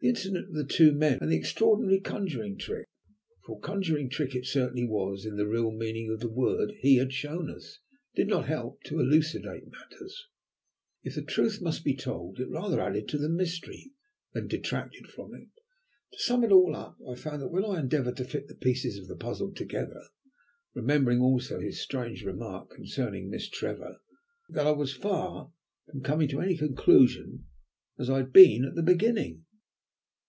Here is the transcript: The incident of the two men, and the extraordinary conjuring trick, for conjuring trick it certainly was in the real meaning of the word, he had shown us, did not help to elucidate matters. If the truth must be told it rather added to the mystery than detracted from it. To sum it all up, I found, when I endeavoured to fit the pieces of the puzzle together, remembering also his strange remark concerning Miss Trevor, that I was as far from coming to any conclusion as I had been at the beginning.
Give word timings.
The 0.00 0.10
incident 0.10 0.48
of 0.48 0.54
the 0.54 0.66
two 0.66 0.92
men, 0.92 1.16
and 1.22 1.32
the 1.32 1.38
extraordinary 1.38 1.98
conjuring 1.98 2.58
trick, 2.58 2.86
for 3.46 3.58
conjuring 3.58 4.10
trick 4.10 4.34
it 4.34 4.44
certainly 4.44 4.84
was 4.86 5.24
in 5.24 5.38
the 5.38 5.46
real 5.46 5.70
meaning 5.70 6.10
of 6.10 6.20
the 6.20 6.28
word, 6.28 6.74
he 6.80 6.96
had 6.96 7.10
shown 7.14 7.50
us, 7.50 7.78
did 8.14 8.28
not 8.28 8.44
help 8.46 8.82
to 8.82 9.00
elucidate 9.00 9.66
matters. 9.70 10.26
If 11.04 11.14
the 11.14 11.22
truth 11.22 11.62
must 11.62 11.84
be 11.84 11.96
told 11.96 12.38
it 12.38 12.50
rather 12.50 12.82
added 12.82 13.08
to 13.08 13.16
the 13.16 13.30
mystery 13.30 13.92
than 14.34 14.46
detracted 14.46 15.06
from 15.08 15.34
it. 15.34 15.48
To 16.12 16.18
sum 16.18 16.44
it 16.44 16.52
all 16.52 16.76
up, 16.76 16.98
I 17.10 17.14
found, 17.14 17.50
when 17.50 17.64
I 17.64 17.80
endeavoured 17.80 18.18
to 18.18 18.26
fit 18.26 18.46
the 18.48 18.56
pieces 18.56 18.98
of 18.98 19.08
the 19.08 19.16
puzzle 19.16 19.54
together, 19.54 20.02
remembering 20.74 21.22
also 21.22 21.60
his 21.60 21.80
strange 21.80 22.24
remark 22.24 22.68
concerning 22.68 23.30
Miss 23.30 23.48
Trevor, 23.48 23.96
that 24.50 24.66
I 24.66 24.72
was 24.72 24.90
as 24.92 24.96
far 24.98 25.50
from 25.90 26.02
coming 26.02 26.28
to 26.28 26.42
any 26.42 26.58
conclusion 26.58 27.46
as 27.98 28.10
I 28.10 28.18
had 28.18 28.34
been 28.34 28.66
at 28.66 28.74
the 28.74 28.82
beginning. 28.82 29.46